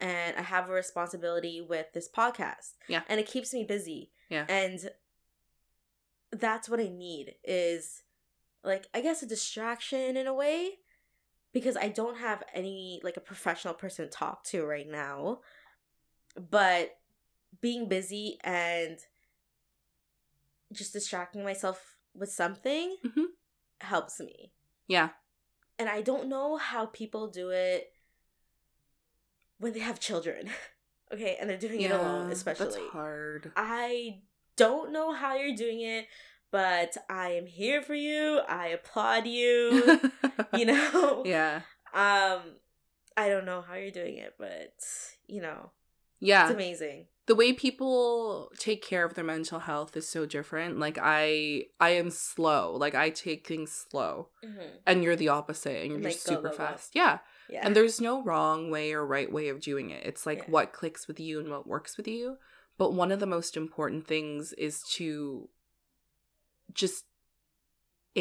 [0.00, 2.74] and I have a responsibility with this podcast.
[2.88, 3.02] Yeah.
[3.08, 4.10] And it keeps me busy.
[4.28, 4.46] Yeah.
[4.48, 4.90] And
[6.32, 8.02] that's what I need is
[8.64, 10.78] like I guess a distraction in a way
[11.52, 15.40] because I don't have any like a professional person to talk to right now.
[16.36, 16.96] But
[17.60, 18.98] being busy and
[20.72, 23.26] just distracting myself with something Mhm.
[23.80, 24.52] helps me.
[24.86, 25.10] yeah
[25.78, 27.92] And I don't know how people do it
[29.58, 30.50] when they have children.
[31.12, 32.66] okay, and they're doing it alone, especially.
[32.66, 34.22] that's hard I
[34.56, 36.06] don't know how you're doing it,
[36.50, 38.40] but I am here for you.
[38.48, 40.00] I applaud you.
[40.54, 41.22] you know?
[41.24, 41.62] yeah
[41.94, 42.56] Um
[43.16, 44.72] I don't know how you're doing it, but
[45.26, 45.70] you know,
[46.20, 47.06] yeah it's amazing.
[47.30, 51.90] The way people take care of their mental health is so different like i i
[51.90, 54.70] am slow like i take things slow Mm-hmm.
[54.88, 56.56] and you're the opposite and you're Like, just super go, go.
[56.56, 57.60] fast yeah Yeah.
[57.64, 60.50] and there's no wrong way or right way of doing it it's like Yeah.
[60.54, 62.24] what clicks with you and what works with you
[62.78, 65.48] but one of the most important things is to
[66.82, 67.04] just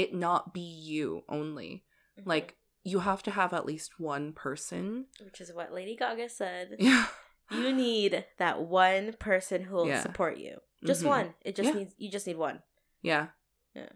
[0.01, 1.84] it not be you only
[2.19, 2.27] Mhm.
[2.27, 6.75] like you have to have at least one person which is what Lady Gaga said.
[6.79, 7.07] yeah
[7.51, 10.01] You need that one person who will Yeah.
[10.01, 10.61] support you.
[10.83, 11.07] Just Mhm.
[11.07, 11.35] one.
[11.41, 11.75] It just Yeah.
[11.79, 12.61] needs you just need one.
[13.01, 13.29] Yeah.
[13.73, 13.89] Yeah.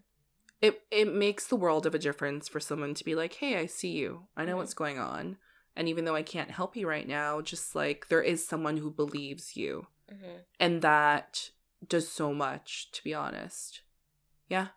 [0.61, 3.65] It it makes the world of a difference for someone to be like, "Hey, I
[3.65, 4.27] see you.
[4.35, 4.57] I know Mhm.
[4.57, 5.37] what's going on."
[5.75, 8.91] And even though I can't help you right now, just like there is someone who
[8.91, 9.87] believes you.
[10.11, 10.37] Mm-hmm.
[10.59, 11.51] And that
[11.87, 13.81] does so much, to be honest.
[14.47, 14.69] Yeah.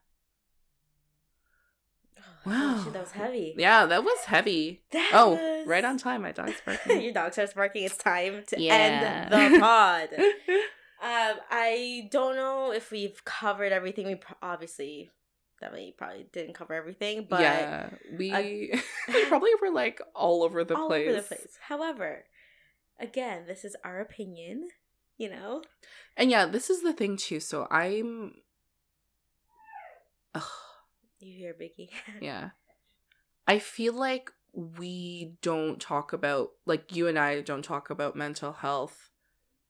[2.45, 2.81] Wow.
[2.85, 3.55] shit, that was heavy.
[3.59, 4.83] Yeah, that was heavy.
[4.93, 7.01] That Oh, was Right on time, my dog's barking.
[7.03, 7.85] Your dog starts barking.
[7.85, 9.29] It's time to Yeah.
[9.31, 10.09] end the pod.
[10.99, 14.07] Um, I don't know if we've covered everything.
[14.07, 15.11] We pro- obviously
[15.61, 18.73] definitely probably didn't cover everything, but yeah, we
[19.29, 21.07] probably were like all over the all place.
[21.09, 21.59] over the place.
[21.61, 22.25] However,
[22.99, 24.69] again, this is our opinion.
[25.19, 25.63] You know,
[26.17, 27.41] And yeah, this is the thing too.
[27.41, 28.33] So I'm.
[30.35, 30.43] Ugh,
[31.27, 31.91] you hear Biggie.
[32.21, 32.51] yeah.
[33.47, 38.53] I feel like we don't talk about, like, you and I don't talk about mental
[38.53, 39.11] health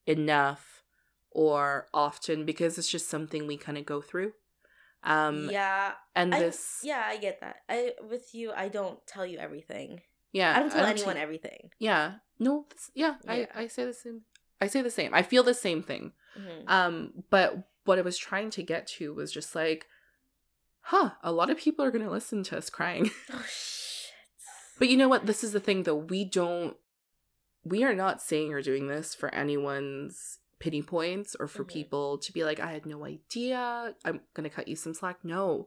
[0.06, 0.82] enough
[1.30, 4.32] or often because it's just something we kind of go through.
[5.02, 7.56] Um, yeah, and I, this, yeah, I get that.
[7.68, 10.00] I with you, I don't tell you everything.
[10.32, 11.70] yeah, I don't tell te- anyone everything.
[11.78, 13.46] yeah, no, this, yeah, Yeah.
[13.54, 14.22] I, I say the same.
[14.60, 15.12] I say the same.
[15.14, 16.12] I feel the same thing.
[16.36, 16.68] Mhm.
[16.68, 19.86] Um, but what I was trying to get to was just like,
[20.86, 23.10] huh, a lot of people are gonna listen to us crying.
[23.32, 24.12] Oh shit!
[24.78, 25.26] but you know what?
[25.26, 25.94] This is the thing though.
[25.96, 26.76] We don't
[27.64, 31.68] we are not saying or doing this for anyone's pity points or for Mhm.
[31.68, 33.94] people to be like, I had no idea.
[34.04, 35.18] I'm gonna cut you some slack.
[35.24, 35.66] No.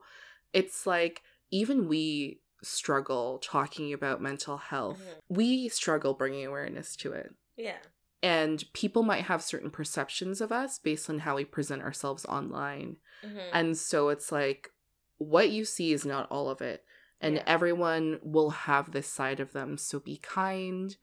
[0.54, 5.00] It's like even we struggle talking about mental health.
[5.00, 5.20] Mhm.
[5.30, 7.78] We struggle bringing awareness to it Yeah.
[8.22, 12.98] and people might have certain perceptions of us based on how we present ourselves online
[13.24, 13.50] Mhm.
[13.54, 14.72] and so it's like
[15.20, 16.84] what you see is not all of it
[17.22, 17.44] and Yeah.
[17.46, 20.98] everyone will have this side of them so be kind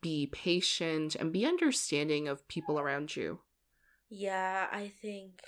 [0.00, 3.40] be patient and be understanding of people around you
[4.10, 5.42] Yeah, I think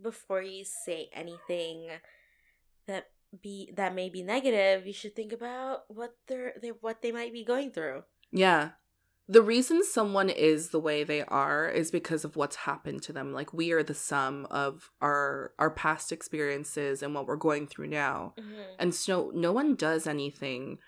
[0.00, 1.88] before you say anything
[2.86, 3.10] that
[3.42, 7.32] be that may be negative, you should think about what they're they what they might
[7.32, 8.02] be going through.
[8.32, 8.70] yeah
[9.26, 13.32] the reason someone is the way they are is because of what's happened to them
[13.32, 17.86] like we are the sum of our our past experiences and what we're going through
[17.86, 18.60] now Mm-hmm.
[18.78, 20.78] And so no one does anything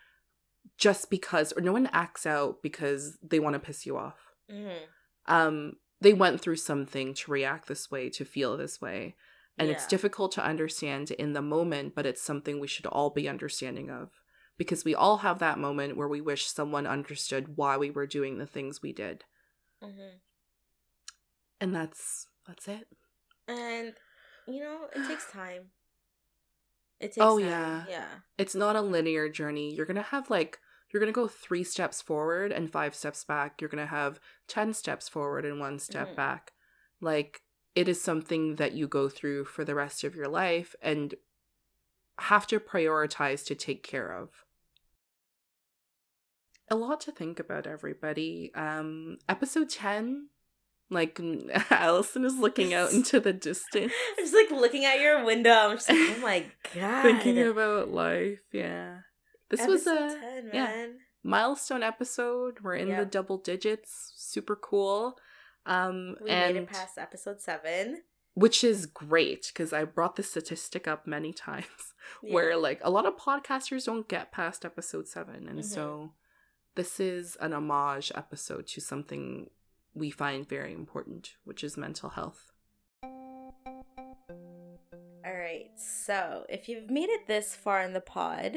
[0.79, 4.19] just because or no one acts out because they want to piss you off.
[4.51, 4.85] Mm-hmm.
[5.33, 9.17] Um they went through something to react this way, to feel this way.
[9.59, 13.27] And it's difficult to understand in the moment, but it's something we should all be
[13.27, 14.11] understanding of
[14.59, 18.39] because we all have that moment where we wish someone understood why we were doing
[18.39, 19.25] the things we did.
[19.83, 20.17] Mm-hmm.
[21.61, 22.87] And that's that's it.
[23.49, 23.95] And
[24.47, 25.71] you know, it takes time.
[27.01, 27.49] It takes Oh, time.
[27.49, 27.85] yeah.
[27.89, 28.09] Yeah.
[28.39, 29.75] it's not a linear journey.
[29.75, 30.59] You're going to have like
[30.93, 33.61] you're going to go 3 steps forward and 5 steps back.
[33.61, 36.17] You're going to have 10 steps forward and 1 step Mhm.
[36.17, 36.53] back.
[37.01, 37.43] Like
[37.75, 41.15] it is something that you go through for the rest of your life and
[42.19, 44.46] have to prioritize to take care of.
[46.69, 48.51] A lot to think about everybody.
[48.55, 50.29] Um episode 10
[50.91, 51.19] like
[51.71, 55.51] Allison is looking out into the distance I'm just like looking at your window.
[55.51, 57.03] I'm just like, oh my god.
[57.03, 58.39] thinking about life.
[58.53, 58.99] Yeah.
[59.51, 59.95] This was a
[60.43, 60.87] 10, yeah.
[61.23, 62.59] milestone episode.
[62.63, 63.01] We're in Yeah.
[63.01, 64.13] the double digits.
[64.17, 65.17] Super cool.
[65.67, 68.03] Um We and made it past episode seven.
[68.35, 73.07] which is great because I brought this statistic up many times where like a lot
[73.07, 75.65] of podcasters don't get past episode 7 and Mhm.
[75.65, 76.13] so
[76.77, 79.51] this is an homage episode to something
[79.95, 82.53] we find very important, which is mental health.
[83.03, 83.53] All
[85.35, 85.71] right.
[85.77, 88.57] So, if you've made it this far in the pod,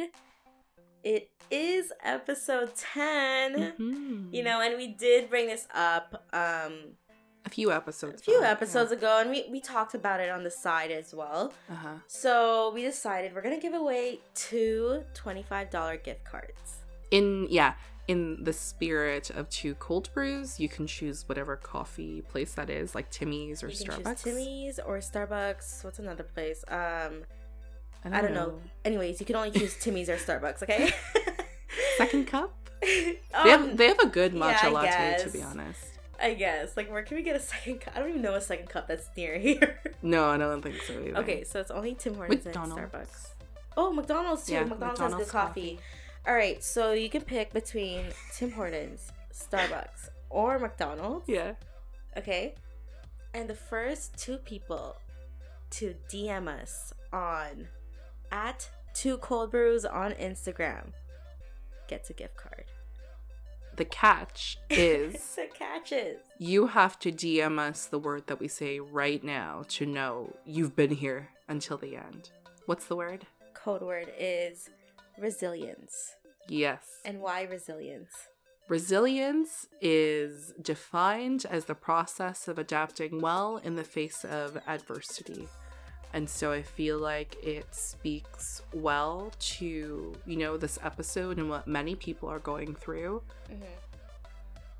[1.03, 3.73] it is episode 10.
[3.79, 4.33] Mhm.
[4.33, 6.97] You know, and we did bring this up um
[7.45, 10.43] a few episodes a few back, episodes ago and we we talked about it on
[10.43, 11.53] the side as well.
[11.71, 11.95] Uh-huh.
[12.07, 16.75] So, we decided we're going to give away two $25 gift cards.
[17.11, 17.73] in yeah
[18.09, 22.95] in the spirit of two cold brews you can choose whatever coffee place that is
[22.95, 25.83] like timmy's or you can starbucks Timmy's or Starbucks.
[25.83, 26.65] What's another place?
[26.67, 27.21] Um
[28.03, 28.59] I don't know.
[28.83, 30.91] Anyways, you can only choose Timmy's or Starbucks, okay?
[31.97, 32.51] second cup
[32.81, 35.85] um, they have they have a good yeah, matcha I latte to be honest
[36.21, 36.75] I guess.
[36.75, 37.93] Like, where can we get a second cup?
[37.95, 39.79] I don't even know a second cup that's near here.
[40.01, 42.81] no i don't think so either okay, so it's only Tim Hortons McDonald's.
[42.81, 43.27] and Starbucks.
[43.77, 44.53] Oh, McDonald's too.
[44.53, 45.79] Yeah, McDonald's, McDonald's has good coffee.
[46.27, 51.27] All right, so you can pick between Tim Hortons, Starbucks, or McDonald's.
[51.27, 51.53] yeah
[52.17, 52.55] Okay.
[53.33, 54.95] And the first two people
[55.71, 57.67] to DM us on
[58.31, 60.87] at two cold brews on Instagram
[61.87, 62.65] gets a gift card.
[63.75, 66.17] the catch is the catches.
[66.37, 70.75] you have to dm us the word that we say right now to know you've
[70.75, 72.29] been here until the end
[72.65, 74.69] what's the word Code word is
[75.19, 76.15] resilience.
[76.47, 78.11] yes And why resilience?
[78.67, 85.47] Resilience is defined as the process of adapting well in the face of adversity.
[86.13, 91.67] And so I feel like it speaks well to, you know, this episode and what
[91.67, 93.23] many people are going through.
[93.51, 93.63] Mm-hmm.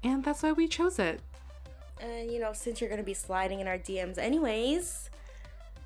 [0.04, 1.22] And that's why we chose it.
[2.00, 5.10] And you know, since you're gonna be sliding in our DMs anyways,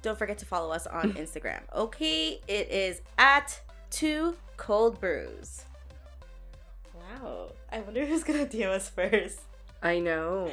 [0.01, 1.61] don't forget to follow us on Instagram.
[1.75, 5.65] Okay, it is at two cold brews.
[6.93, 7.51] Wow.
[7.71, 9.41] I wonder who's gonna DM us first.
[9.81, 10.49] I know.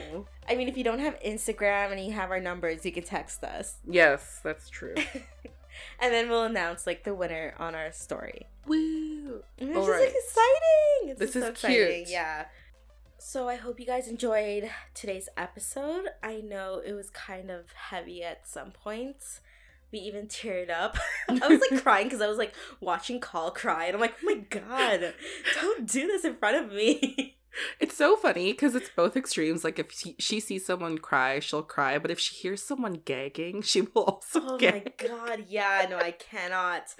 [0.48, 3.44] I mean, if you don't have Instagram and you have our numbers, you can text
[3.44, 3.76] us.
[3.88, 4.94] Yes, that's true.
[6.00, 8.48] and then we'll announce like the winner on our story.
[8.66, 9.42] Woo!
[9.56, 10.00] This is right.
[10.00, 11.16] like exciting.
[11.16, 12.04] This is exciting.
[12.04, 12.10] cute.
[12.10, 12.46] Yeah.
[13.18, 16.06] So I hope you guys enjoyed today's episode.
[16.22, 19.40] I know it was kind of heavy at some points.
[19.92, 20.96] We even teared up.
[21.28, 24.26] I was like crying because I was like watching Call cry, and I'm like, oh
[24.26, 25.14] my god,
[25.60, 27.36] don't do this in front of me.
[27.80, 29.64] It's so funny because it's both extremes.
[29.64, 33.62] Like if she, she sees someone cry, she'll cry, but if she hears someone gagging,
[33.62, 36.94] she will also oh my god, yeah, no, I cannot.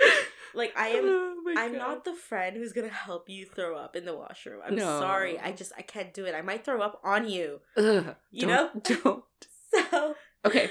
[0.53, 1.79] Like I am Oh I'm God.
[1.79, 4.61] not the friend who's gonna help you throw up in the washroom.
[4.67, 4.99] I'm No.
[4.99, 5.39] sorry.
[5.39, 6.35] I just I can't do it.
[6.35, 7.61] I might throw up on you.
[7.77, 9.25] Ugh, You don't, Don't.
[9.91, 10.69] So Okay.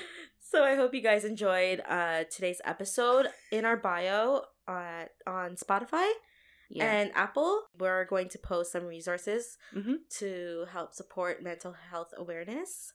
[0.52, 3.28] So I hope you guys enjoyed uh today's episode.
[3.52, 6.10] In our bio uh, on Spotify
[6.70, 6.86] Yeah.
[6.92, 10.08] and Apple, we're going to post some resources Mhm.
[10.20, 12.94] to help support mental health awareness.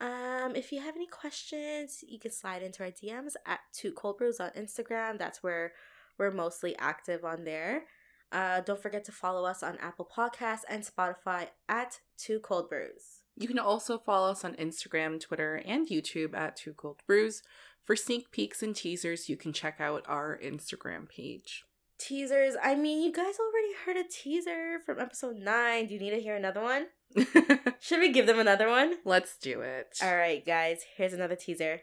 [0.00, 4.18] Um, if you have any questions, you can slide into our DMs at Two Cold
[4.18, 5.18] Brews on Instagram.
[5.18, 5.72] That's where
[6.18, 7.86] we're mostly active on there.
[8.32, 13.23] Uh, don't forget to follow us on Apple Podcasts and Spotify at Two Cold Brews.
[13.36, 17.42] You can also follow us on Instagram, Twitter, and YouTube at Two Cold Brews.
[17.82, 21.64] For sneak peeks and teasers, you can check out our Instagram page.
[21.98, 22.54] Teasers.
[22.62, 25.86] I mean, you guys already heard a teaser from episode nine.
[25.86, 26.86] Do you need to hear another one?
[27.80, 28.94] Should we give them another one?
[29.04, 29.98] Let's do it.
[30.02, 31.82] All right, guys, here's another teaser.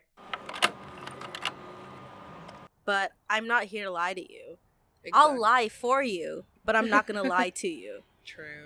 [2.86, 4.58] But I'm not here to lie to you.
[5.04, 5.12] Exactly.
[5.14, 8.02] I'll lie for you, but I'm not going to lie to you.
[8.26, 8.66] True.